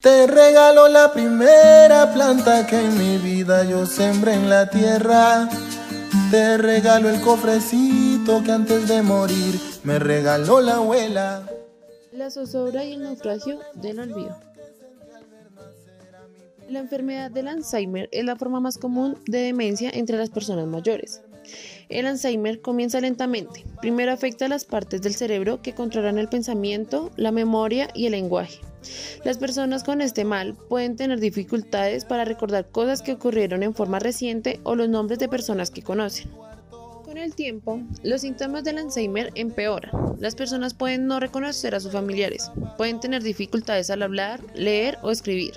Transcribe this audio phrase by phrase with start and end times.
[0.00, 5.48] Te regalo la primera planta que en mi vida yo sembré en la tierra.
[6.30, 11.50] Te regalo el cofrecito que antes de morir me regaló la abuela.
[12.12, 14.38] La zozobra y el naufragio del olvido.
[16.68, 21.22] La enfermedad del Alzheimer es la forma más común de demencia entre las personas mayores.
[21.88, 23.64] El Alzheimer comienza lentamente.
[23.80, 28.60] Primero afecta las partes del cerebro que controlan el pensamiento, la memoria y el lenguaje.
[29.24, 33.98] Las personas con este mal pueden tener dificultades para recordar cosas que ocurrieron en forma
[33.98, 36.30] reciente o los nombres de personas que conocen.
[37.18, 39.90] Con el tiempo, los síntomas del Alzheimer empeoran.
[40.20, 45.10] Las personas pueden no reconocer a sus familiares, pueden tener dificultades al hablar, leer o
[45.10, 45.54] escribir.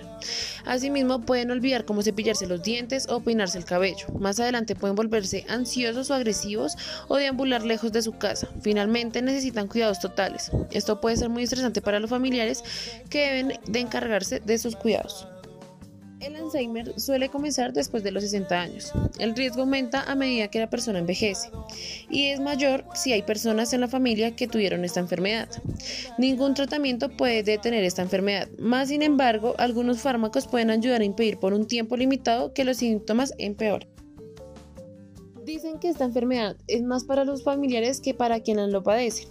[0.66, 4.08] Asimismo, pueden olvidar cómo cepillarse los dientes o peinarse el cabello.
[4.20, 6.76] Más adelante pueden volverse ansiosos o agresivos
[7.08, 8.50] o deambular lejos de su casa.
[8.64, 10.50] Finalmente, necesitan cuidados totales.
[10.72, 12.64] Esto puede ser muy estresante para los familiares
[13.12, 15.28] que deben de encargarse de sus cuidados.
[16.22, 18.94] El Alzheimer suele comenzar después de los 60 años.
[19.18, 21.50] El riesgo aumenta a medida que la persona envejece
[22.12, 25.50] y es mayor si hay personas en la familia que tuvieron esta enfermedad.
[26.20, 31.38] Ningún tratamiento puede detener esta enfermedad, más sin embargo, algunos fármacos pueden ayudar a impedir
[31.38, 33.90] por un tiempo limitado que los síntomas empeoren.
[35.44, 39.28] Dicen que esta enfermedad es más para los familiares que para quienes lo padecen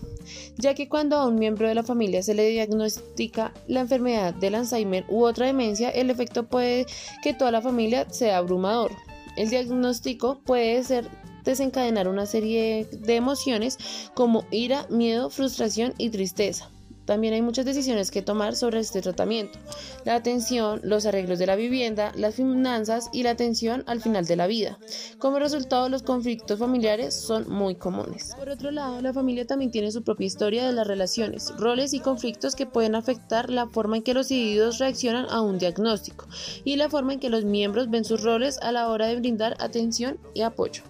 [0.56, 4.54] ya que cuando a un miembro de la familia se le diagnostica la enfermedad del
[4.54, 6.86] Alzheimer u otra demencia, el efecto puede
[7.22, 8.92] que toda la familia sea abrumador.
[9.36, 11.08] El diagnóstico puede ser
[11.44, 13.78] desencadenar una serie de emociones
[14.14, 16.70] como ira, miedo, frustración y tristeza.
[17.10, 19.58] También hay muchas decisiones que tomar sobre este tratamiento.
[20.04, 24.36] La atención, los arreglos de la vivienda, las finanzas y la atención al final de
[24.36, 24.78] la vida.
[25.18, 28.32] Como resultado, los conflictos familiares son muy comunes.
[28.38, 31.98] Por otro lado, la familia también tiene su propia historia de las relaciones, roles y
[31.98, 36.28] conflictos que pueden afectar la forma en que los individuos reaccionan a un diagnóstico
[36.62, 39.56] y la forma en que los miembros ven sus roles a la hora de brindar
[39.58, 40.84] atención y apoyo.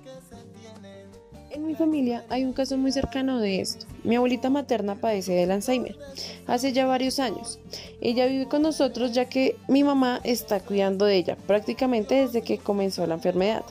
[1.51, 3.85] En mi familia hay un caso muy cercano de esto.
[4.03, 5.97] Mi abuelita materna padece del Alzheimer
[6.47, 7.59] hace ya varios años.
[8.01, 12.59] Ella vive con nosotros ya que mi mamá está cuidando de ella prácticamente desde que
[12.59, 13.63] comenzó la enfermedad.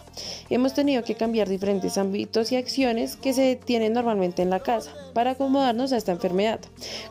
[0.50, 4.94] Hemos tenido que cambiar diferentes ámbitos y acciones que se tienen normalmente en la casa
[5.14, 6.60] para acomodarnos a esta enfermedad,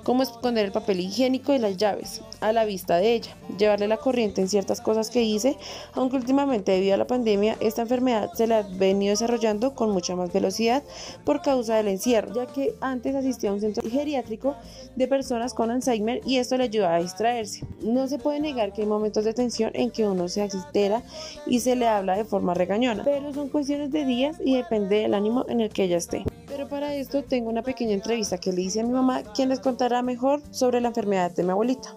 [0.04, 3.96] como esconder el papel higiénico y las llaves a la vista de ella, llevarle la
[3.96, 5.56] corriente en ciertas cosas que hice,
[5.92, 10.14] aunque últimamente debido a la pandemia esta enfermedad se la ha venido desarrollando con mucha
[10.14, 10.82] más velocidad
[11.24, 14.56] por causa del encierro, ya que antes asistía a un centro geriátrico
[14.96, 17.66] de personas con Alzheimer y esto le ayuda a distraerse.
[17.82, 21.02] No se puede negar que hay momentos de tensión en que uno se altera
[21.46, 25.14] y se le habla de forma regañona, pero son cuestiones de días y depende del
[25.14, 26.24] ánimo en el que ella esté.
[26.46, 29.60] Pero para esto tengo una pequeña entrevista que le hice a mi mamá, quien les
[29.60, 31.94] contará mejor sobre la enfermedad de mi abuelita.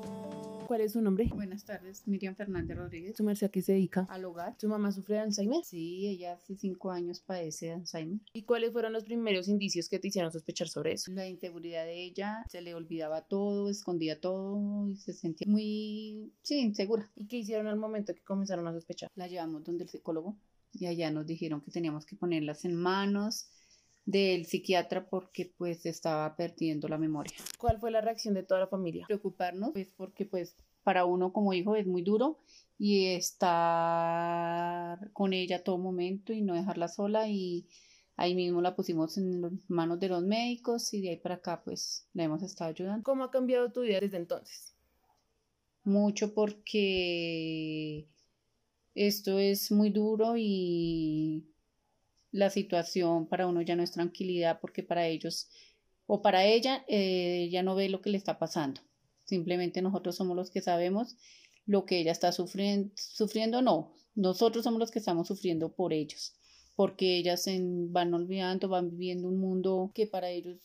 [0.71, 1.27] ¿Cuál es su nombre?
[1.35, 3.17] Buenas tardes, Miriam Fernández Rodríguez.
[3.17, 4.07] ¿Su merced a qué se dedica?
[4.09, 4.55] Al hogar.
[4.57, 5.65] ¿Su mamá sufre de Alzheimer?
[5.65, 8.21] Sí, ella hace cinco años padece de Alzheimer.
[8.31, 11.11] ¿Y cuáles fueron los primeros indicios que te hicieron sospechar sobre eso?
[11.11, 16.59] La inseguridad de ella, se le olvidaba todo, escondía todo y se sentía muy, sí,
[16.61, 17.11] insegura.
[17.17, 19.11] ¿Y qué hicieron al momento que comenzaron a sospechar?
[19.15, 20.37] La llevamos donde el psicólogo
[20.71, 23.49] y allá nos dijeron que teníamos que ponerlas en manos
[24.05, 27.33] del psiquiatra porque pues estaba perdiendo la memoria.
[27.57, 29.05] ¿Cuál fue la reacción de toda la familia?
[29.07, 32.39] Preocuparnos pues porque pues para uno como hijo es muy duro
[32.77, 37.67] y estar con ella todo momento y no dejarla sola y
[38.15, 41.61] ahí mismo la pusimos en las manos de los médicos y de ahí para acá
[41.63, 43.03] pues la hemos estado ayudando.
[43.03, 44.75] ¿Cómo ha cambiado tu vida desde entonces?
[45.83, 48.07] Mucho porque
[48.93, 51.50] esto es muy duro y
[52.31, 55.49] la situación para uno ya no es tranquilidad porque para ellos
[56.07, 58.81] o para ella eh, ya no ve lo que le está pasando.
[59.25, 61.15] Simplemente nosotros somos los que sabemos
[61.65, 66.33] lo que ella está sufriendo, sufriendo no, nosotros somos los que estamos sufriendo por ellos,
[66.75, 70.57] porque ellas se van olvidando, van viviendo un mundo que para ellos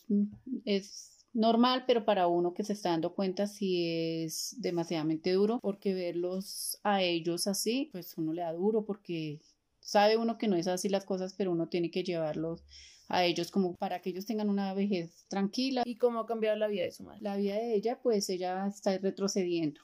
[0.65, 3.85] es normal, pero para uno que se está dando cuenta sí
[4.23, 9.39] es demasiadamente duro, porque verlos a ellos así, pues uno le da duro porque
[9.87, 12.65] sabe uno que no es así las cosas, pero uno tiene que llevarlos
[13.07, 15.83] a ellos como para que ellos tengan una vejez tranquila.
[15.85, 17.21] ¿Y cómo ha cambiado la vida de su madre?
[17.21, 19.79] La vida de ella, pues ella está retrocediendo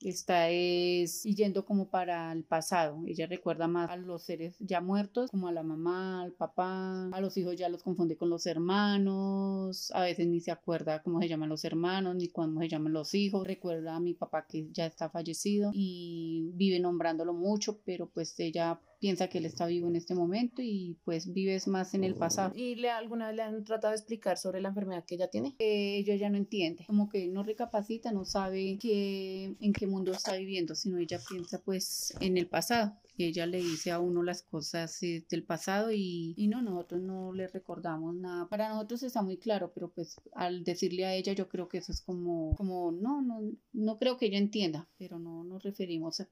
[0.00, 3.02] está es yendo como para el pasado.
[3.06, 7.20] Ella recuerda más a los seres ya muertos, como a la mamá, al papá, a
[7.20, 11.28] los hijos ya los confunde con los hermanos, a veces ni se acuerda cómo se
[11.28, 13.46] llaman los hermanos, ni cómo se llaman los hijos.
[13.46, 18.80] Recuerda a mi papá que ya está fallecido y vive nombrándolo mucho, pero pues ella
[18.98, 22.52] piensa que él está vivo en este momento y pues vives más en el pasado.
[22.54, 25.54] ¿Y le, alguna vez le han tratado de explicar sobre la enfermedad que ella tiene?
[25.58, 30.12] Eh, ella ya no entiende, como que no recapacita, no sabe que, en qué mundo
[30.12, 34.22] está viviendo, sino ella piensa pues en el pasado y ella le dice a uno
[34.22, 38.48] las cosas eh, del pasado y, y, no, nosotros no le recordamos nada.
[38.48, 41.92] Para nosotros está muy claro, pero pues al decirle a ella yo creo que eso
[41.92, 43.40] es como, como no, no,
[43.72, 46.28] no creo que ella entienda, pero no nos referimos a,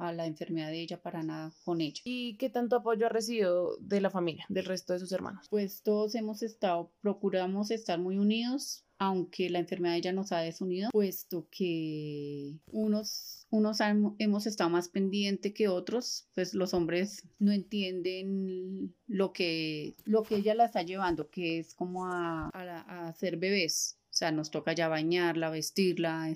[0.00, 2.00] a la enfermedad de ella para nada con ella.
[2.04, 5.46] ¿Y qué tanto apoyo ha recibido de la familia, del resto de sus hermanos?
[5.50, 10.90] Pues todos hemos estado, procuramos estar muy unidos, aunque la enfermedad ya nos ha desunido,
[10.90, 13.78] puesto que unos, unos
[14.18, 20.36] hemos estado más pendiente que otros, pues los hombres no entienden lo que, lo que
[20.36, 23.98] ella la está llevando, que es como a, a, a hacer bebés.
[24.14, 26.32] O sea, nos toca ya bañarla, vestirla.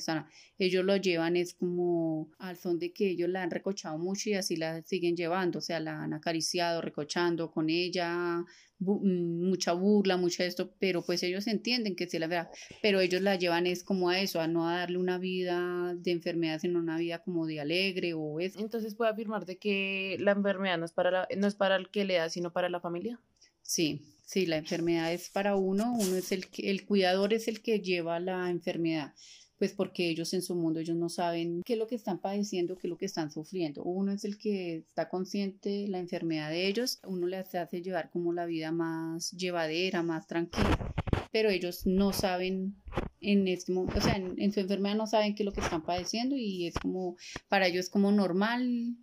[0.58, 4.34] ellos lo llevan es como al son de que ellos la han recochado mucho y
[4.34, 5.60] así la siguen llevando.
[5.60, 8.44] O sea, la han acariciado, recochando con ella,
[8.80, 12.50] mm, mucha burla, mucho esto, pero pues ellos entienden que sí la verdad,
[12.82, 16.58] pero ellos la llevan es como a eso, a no darle una vida de enfermedad,
[16.58, 18.56] sino una vida como de alegre o es.
[18.56, 22.04] Entonces puede afirmar de que la enfermedad no es para no es para el que
[22.04, 23.20] le da, sino para la familia.
[23.68, 27.62] Sí, Sí, la enfermedad es para uno, uno es el que, el cuidador es el
[27.62, 29.14] que lleva la enfermedad,
[29.56, 32.76] pues porque ellos en su mundo, ellos no saben qué es lo que están padeciendo,
[32.76, 33.82] qué es lo que están sufriendo.
[33.84, 38.10] Uno es el que está consciente de la enfermedad de ellos, uno les hace llevar
[38.10, 40.94] como la vida más llevadera, más tranquila,
[41.32, 42.76] pero ellos no saben
[43.22, 46.36] en este o sea, en su enfermedad no saben qué es lo que están padeciendo
[46.36, 47.16] y es como,
[47.48, 48.94] para ellos es como normal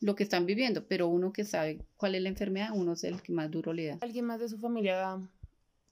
[0.00, 3.22] lo que están viviendo, pero uno que sabe cuál es la enfermedad, uno es el
[3.22, 3.98] que más duro le da.
[4.00, 5.20] ¿Alguien más de su familia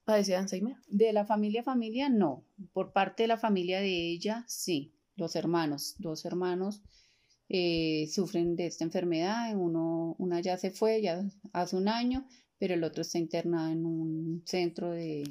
[0.04, 0.76] padece de Alzheimer?
[0.88, 5.94] De la familia familia no, por parte de la familia de ella sí, los hermanos,
[5.98, 6.80] dos hermanos
[7.50, 11.22] eh, sufren de esta enfermedad, uno, una ya se fue ya
[11.52, 12.26] hace un año,
[12.58, 15.28] pero el otro está internado en un centro de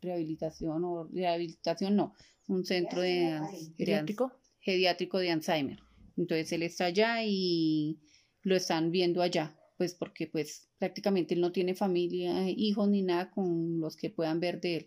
[0.00, 2.14] rehabilitación o rehabilitación no,
[2.48, 3.40] un centro de
[3.76, 5.80] geriátrico, geriátrico de Alzheimer.
[6.16, 7.98] Entonces él está allá y
[8.42, 13.30] lo están viendo allá, pues porque pues prácticamente él no tiene familia, hijos ni nada
[13.30, 14.86] con los que puedan ver de él.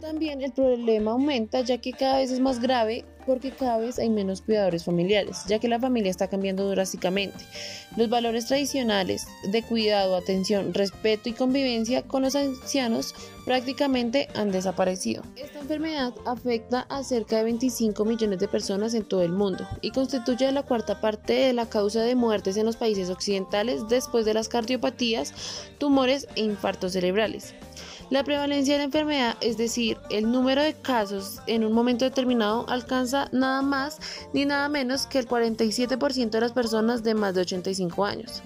[0.00, 4.10] También el problema aumenta ya que cada vez es más grave porque cada vez hay
[4.10, 7.44] menos cuidadores familiares, ya que la familia está cambiando drásticamente.
[7.96, 13.14] Los valores tradicionales de cuidado, atención, respeto y convivencia con los ancianos
[13.44, 15.22] prácticamente han desaparecido.
[15.36, 19.90] Esta enfermedad afecta a cerca de 25 millones de personas en todo el mundo y
[19.90, 24.34] constituye la cuarta parte de la causa de muertes en los países occidentales después de
[24.34, 25.32] las cardiopatías,
[25.78, 27.54] tumores e infartos cerebrales.
[28.12, 32.68] La prevalencia de la enfermedad, es decir, el número de casos en un momento determinado,
[32.68, 34.00] alcanza nada más
[34.34, 38.42] ni nada menos que el 47% de las personas de más de 85 años.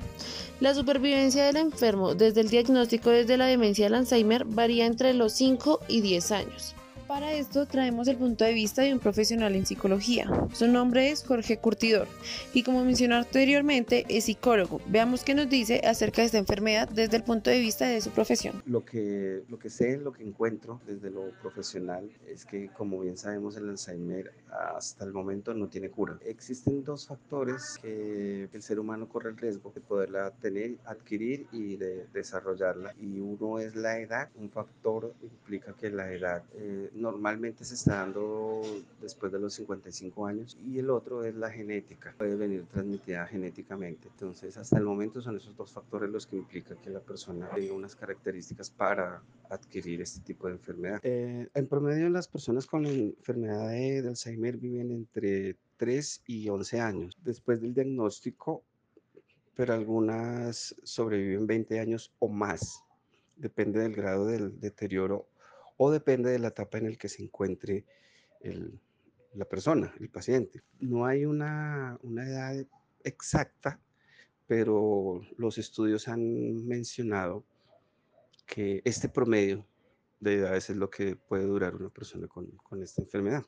[0.61, 5.33] La supervivencia del enfermo desde el diagnóstico desde la demencia del Alzheimer varía entre los
[5.33, 6.77] 5 y 10 años.
[7.07, 10.29] Para esto traemos el punto de vista de un profesional en psicología.
[10.53, 12.09] Su nombre es Jorge Curtidor
[12.53, 14.81] y como mencioné anteriormente es psicólogo.
[14.89, 18.11] Veamos qué nos dice acerca de esta enfermedad desde el punto de vista de su
[18.11, 18.61] profesión.
[18.67, 23.17] Lo que, lo que sé, lo que encuentro desde lo profesional es que como bien
[23.17, 26.19] sabemos el Alzheimer hasta el momento no tiene cura.
[26.25, 31.77] Existen dos factores que el ser humano corre el riesgo de poderla tener, adquirir y
[31.77, 32.95] de desarrollarla.
[33.01, 34.29] Y uno es la edad.
[34.35, 38.63] Un factor implica que la edad eh, normalmente se está dando
[39.01, 44.09] después de los 55 años y el otro es la genética, puede venir transmitida genéticamente.
[44.09, 47.75] Entonces, hasta el momento son esos dos factores los que implican que la persona tenga
[47.75, 51.01] unas características para adquirir este tipo de enfermedad.
[51.03, 56.81] Eh, en promedio, las personas con la enfermedad de Alzheimer viven entre 3 y 11
[56.81, 57.17] años.
[57.23, 58.63] Después del diagnóstico,
[59.55, 62.83] pero algunas sobreviven 20 años o más.
[63.37, 65.27] Depende del grado del deterioro
[65.77, 67.85] o depende de la etapa en la que se encuentre
[69.35, 70.63] la persona, el paciente.
[70.81, 72.67] No hay una, edad
[73.05, 73.81] exacta,
[74.47, 77.45] pero los estudios han mencionado
[78.47, 79.67] que este promedio
[80.21, 83.45] de edades es lo que puede durar una persona con esta enfermedad.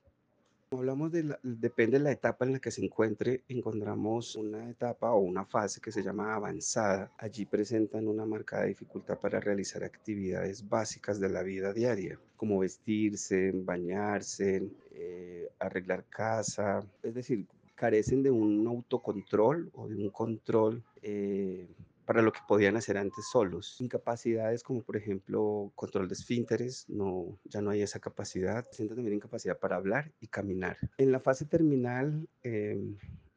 [0.70, 5.20] Hablamos de, depende de la etapa en la que se encuentre, encontramos una etapa o
[5.20, 7.10] una fase que se llama avanzada.
[7.16, 13.50] Allí presentan una marcada dificultad para realizar actividades básicas de la vida diaria, como vestirse,
[13.54, 21.66] bañarse, eh, arreglar casa, es decir, carecen de un autocontrol o de un control eh,
[22.08, 23.76] para lo que podían hacer antes solos.
[23.80, 28.66] Incapacidades como por ejemplo control de esfínteres, no, ya no hay esa capacidad.
[28.72, 30.78] Sienten también incapacidad para hablar y caminar.
[30.96, 32.96] En la fase terminal em,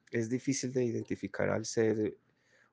[0.10, 2.16] es difícil de identificar al ser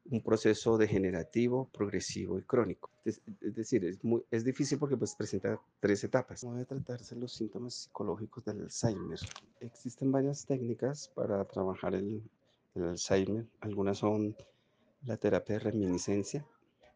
[0.05, 2.91] un proceso degenerativo, progresivo y crónico.
[3.05, 6.43] Es, decir, es, muy, es difícil porque pues, presenta tres etapas.
[6.43, 9.19] ¿Cómo debe tratarse los síntomas psicológicos del Alzheimer?
[9.59, 12.23] Existen varias técnicas para trabajar el,
[12.77, 13.47] el Alzheimer.
[13.59, 14.37] Algunas son
[15.05, 16.47] la terapia de reminiscencia,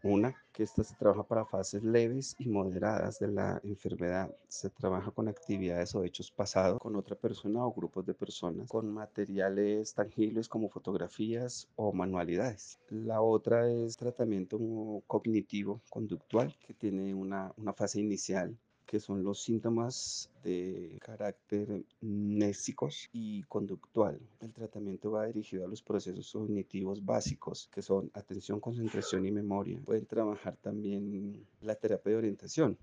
[0.05, 4.35] una, que esta se trabaja para fases leves y moderadas de la enfermedad.
[4.49, 8.93] Se trabaja con actividades o hechos pasados con otra persona o grupos de personas, con
[8.93, 12.81] materiales tangibles como fotografías o manualidades.
[12.91, 14.59] La otra es tratamiento
[15.07, 18.57] cognitivo conductual, que tiene una, una fase inicial
[18.93, 24.21] que son los síntomas de carácter mnésicos y conductual.
[24.39, 29.81] El tratamiento va dirigido a los procesos cognitivos básicos, que son atención, concentración y memoria.
[29.83, 32.77] Pueden trabajar también la terapia de orientación,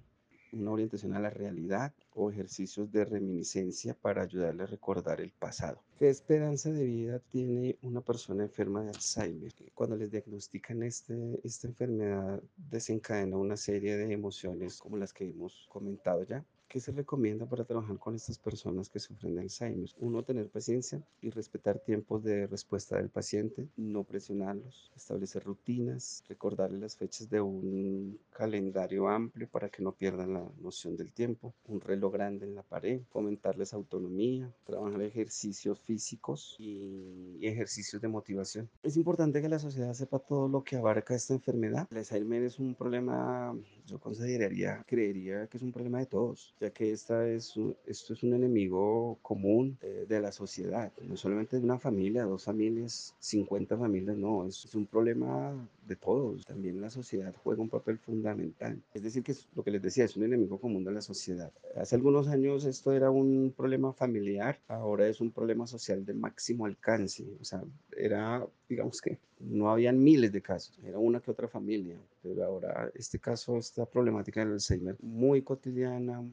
[0.53, 5.81] una orientación a la realidad o ejercicios de reminiscencia para ayudarle a recordar el pasado.
[5.97, 9.53] ¿Qué esperanza de vida tiene una persona enferma de Alzheimer?
[9.73, 15.67] Cuando les diagnostican este, esta enfermedad desencadena una serie de emociones como las que hemos
[15.69, 16.43] comentado ya.
[16.69, 19.89] ¿Qué se recomienda para trabajar con estas personas que sufren de Alzheimer?
[19.97, 26.79] Uno, tener paciencia y respetar tiempos de respuesta del paciente, no presionarlos, establecer rutinas, recordarles
[26.79, 31.81] las fechas de un calendario amplio para que no pierdan la noción del tiempo, un
[31.81, 38.69] reloj grande en la pared, fomentarles autonomía, trabajar ejercicios físicos y ejercicios de motivación.
[38.83, 41.87] Es importante que la sociedad sepa todo lo que abarca esta enfermedad.
[41.89, 43.57] El Alzheimer es un problema,
[43.87, 47.53] yo consideraría, creería que es un problema de todos ya que esta es
[47.85, 52.43] esto es un enemigo común eh, de la sociedad, no solamente de una familia, dos
[52.43, 55.53] familias, 50 familias, no, es, es, un problema
[55.87, 56.45] de todos.
[56.45, 58.81] También la sociedad juega un papel fundamental.
[58.93, 61.51] Es decir, que es, lo que les decía, es un enemigo común de la sociedad.
[61.75, 66.65] Hace algunos años esto era un problema familiar, ahora es un problema social de máximo
[66.65, 67.25] alcance.
[67.39, 67.63] O sea,
[67.97, 72.91] era, digamos que no habían miles de casos, era una que otra familia, pero ahora
[72.93, 76.23] este caso, esta problemática del Alzheimer, muy cotidiana,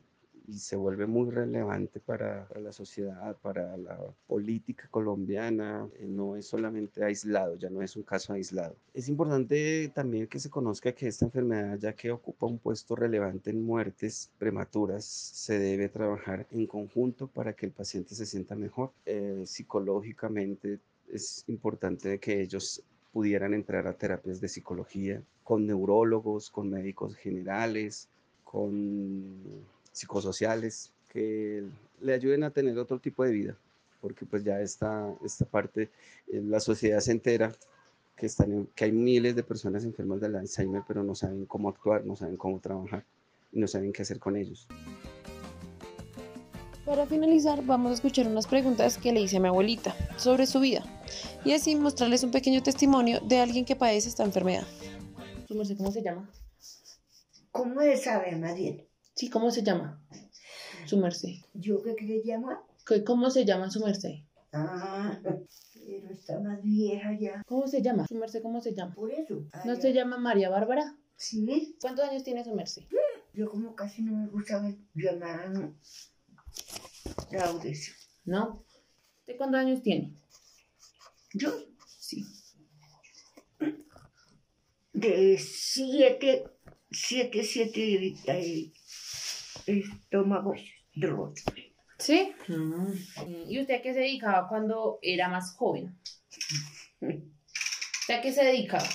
[0.48, 6.46] y se vuelve muy relevante para, la sociedad, para la política colombiana, eh, no es
[6.46, 8.76] solamente aislado, ya no es un caso aislado.
[8.94, 13.50] Es importante también que se conozca que esta enfermedad, ya que ocupa un puesto relevante
[13.50, 18.92] en muertes prematuras, se debe trabajar en conjunto para que el paciente se sienta mejor.
[19.04, 20.78] Eh, psicológicamente
[21.12, 28.08] es importante que ellos pudieran entrar a terapias de psicología con neurólogos, con médicos generales,
[28.44, 29.64] con
[29.96, 31.64] psicosociales que
[32.02, 33.56] le ayuden a tener otro tipo de vida,
[34.02, 35.88] porque pues ya esta, esta parte,
[36.28, 37.50] eh, la sociedad se entera
[38.14, 42.04] que, están que hay miles de personas enfermas del Alzheimer, pero no saben cómo actuar,
[42.04, 43.04] no saben cómo trabajar
[43.52, 44.68] y no saben qué hacer con ellos.
[46.84, 50.60] Para finalizar, vamos a escuchar unas preguntas que le hice a mi abuelita sobre su
[50.60, 50.84] vida
[51.42, 54.66] y así mostrarles un pequeño testimonio de alguien que padece esta enfermedad.
[55.48, 56.30] ¿Cómo se llama?
[57.50, 58.86] ¿Cómo de saber más bien?
[59.16, 59.98] Sí, ¿cómo se llama?
[60.84, 61.30] Su merced.
[61.54, 62.58] ¿Yo qué quería llamar?
[63.06, 64.16] ¿Cómo se llama su merced?
[64.52, 67.42] Ah, pero está más vieja ya.
[67.46, 68.06] ¿Cómo se llama?
[68.06, 68.94] Su merced, ¿cómo se llama?
[68.94, 69.46] Por eso.
[69.64, 70.98] ¿No se llama María Bárbara?
[71.16, 71.76] Sí.
[71.80, 72.82] ¿Cuántos años tiene su merced?
[73.32, 75.72] Yo como casi no me gustaba llamar a
[77.32, 77.94] Laudes.
[78.26, 78.64] ¿No?
[79.26, 80.14] ¿De cuántos años tiene?
[81.32, 81.56] ¿Yo?
[81.98, 82.22] Sí.
[84.92, 86.44] De siete,
[86.90, 88.72] siete, siete, eh,
[89.66, 90.54] estómago
[90.94, 91.42] roto.
[91.98, 92.32] ¿Sí?
[92.48, 92.92] Mm.
[93.48, 95.98] ¿Y usted a qué se dedicaba cuando era más joven?
[97.00, 98.88] ¿Usted a qué se dedicaba?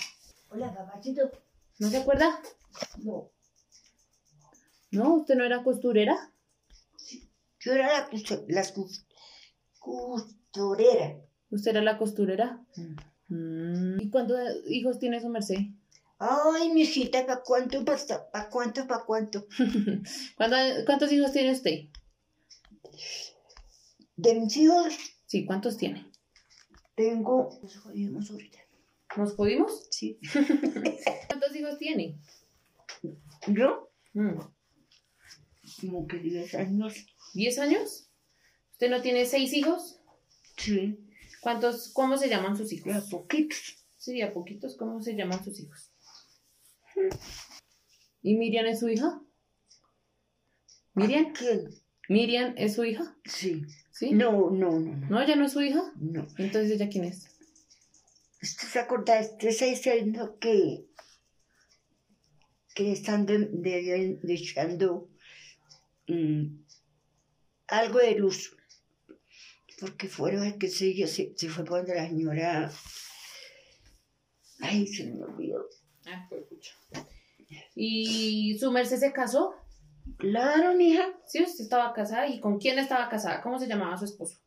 [0.49, 1.31] Hola, papachito.
[1.79, 2.39] ¿No se acuerda?
[3.03, 3.31] No.
[4.91, 5.15] ¿No?
[5.15, 6.31] ¿Usted no era costurera?
[6.97, 7.29] Sí.
[7.59, 8.09] Yo era la,
[8.47, 8.63] la
[9.79, 11.17] costurera.
[11.49, 12.63] ¿Usted era la costurera?
[13.29, 13.99] Mm.
[13.99, 15.57] ¿Y cuántos hijos tiene su merced?
[16.23, 19.47] Ay, mi hijita, ¿para cuánto, para cuánto, para cuánto?
[20.85, 21.85] ¿Cuántos hijos tiene usted?
[24.17, 24.93] ¿De mis hijos?
[25.25, 26.05] Sí, ¿cuántos tiene?
[26.93, 27.49] Tengo...
[27.63, 28.59] Nos jodimos ahorita.
[29.17, 29.87] ¿Nos jodimos?
[29.89, 30.19] Sí.
[31.27, 32.19] ¿Cuántos hijos tiene?
[33.47, 33.89] ¿Yo?
[34.13, 34.41] Mm.
[35.81, 36.93] Como que 10 años.
[37.33, 38.11] ¿10 años?
[38.73, 39.99] ¿Usted no tiene seis hijos?
[40.55, 40.99] Sí.
[41.41, 42.93] ¿Cuántos, cómo se llaman sus hijos?
[42.93, 43.79] A poquitos.
[43.97, 45.90] Sí, a poquitos, ¿cómo se llaman sus hijos?
[48.21, 49.21] ¿Y Miriam es su hija?
[50.93, 51.33] ¿Miriam?
[51.33, 51.69] ¿Quién?
[52.09, 53.15] ¿Miriam es su hija?
[53.25, 53.63] Sí.
[53.91, 54.11] ¿Sí?
[54.13, 55.09] No, no, no, no.
[55.09, 55.81] ¿No, ella no es su hija?
[55.95, 56.27] No.
[56.37, 57.27] Entonces, ¿ella quién es?
[58.41, 59.19] ¿Usted se acuerda?
[59.21, 60.85] Usted está diciendo que,
[62.73, 65.09] que están de, de- de- echando
[66.07, 66.45] mm,
[67.67, 68.55] algo de luz.
[69.79, 72.71] Porque fueron, que sé yo, se, se fue cuando la señora.
[74.59, 75.67] Ay, se me olvidó.
[76.07, 76.71] Ah, pues, pucha.
[77.75, 79.53] ¿Y su merced se casó?
[80.17, 81.03] Claro, mija.
[81.25, 82.27] Sí, usted estaba casada.
[82.27, 83.41] ¿Y con quién estaba casada?
[83.41, 84.39] ¿Cómo se llamaba su esposo?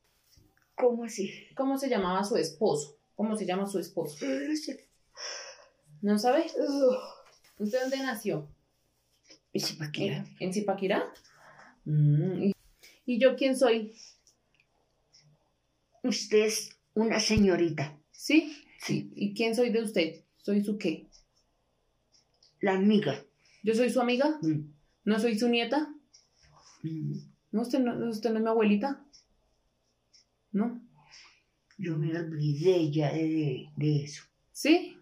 [0.74, 1.32] ¿Cómo así?
[1.56, 2.96] ¿Cómo se llamaba su esposo?
[3.14, 4.24] ¿Cómo se llama su esposo?
[4.26, 4.88] No sé.
[6.02, 6.46] ¿No sabe?
[7.58, 8.48] ¿Usted dónde nació?
[9.78, 10.06] Pa' qué.
[10.06, 11.12] ¿En, en Zipaquirá?
[11.84, 12.52] Mm, ¿y,
[13.06, 13.94] ¿Y yo quién soy?
[16.02, 17.96] Usted es una señorita.
[18.10, 18.64] ¿Sí?
[18.80, 19.12] Sí.
[19.14, 20.24] ¿Y quién soy de usted?
[20.38, 21.06] ¿Soy su qué?
[22.64, 23.22] La amiga.
[23.62, 24.38] ¿Yo soy su amiga?
[24.40, 24.72] Mm,
[25.04, 25.94] ¿No soy su nieta?
[26.82, 27.12] mm.
[27.52, 27.60] ¿No?
[27.60, 29.04] ¿Usted no, usted no es mi abuelita?
[30.50, 30.80] ¿No?
[31.76, 34.22] Yo me olvidé ya de, de eso.
[34.50, 34.96] ¿Sí?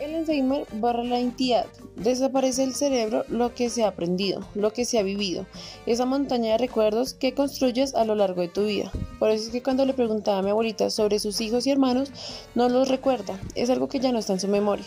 [0.00, 4.84] El Alzheimer borra la entidad, desaparece el cerebro lo que se ha aprendido, lo que
[4.84, 5.46] se ha vivido,
[5.86, 8.90] esa montaña de recuerdos que construyes a lo largo de tu vida.
[9.18, 12.10] Por eso es que cuando le preguntaba a mi abuelita sobre sus hijos y hermanos,
[12.54, 14.86] no los recuerda, es algo que ya no está en su memoria.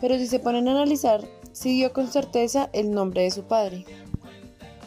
[0.00, 3.84] Pero si se ponen a analizar, sí dio con certeza el nombre de su padre.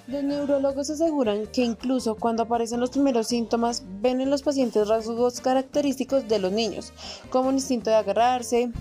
[0.07, 5.41] Los neurólogos aseguran que incluso cuando aparecen los primeros síntomas, ven en los pacientes rasgos
[5.41, 6.93] característicos de los niños,
[7.29, 8.71] como un instinto de agarrarse.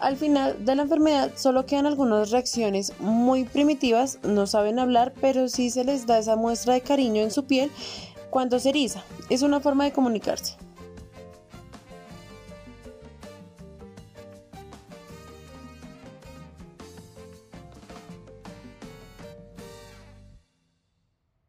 [0.00, 5.48] Al final de la enfermedad solo quedan algunas reacciones muy primitivas, no saben hablar, pero
[5.48, 7.70] sí se les da esa muestra de cariño en su piel
[8.30, 9.02] cuando se eriza.
[9.30, 10.56] Es una forma de comunicarse.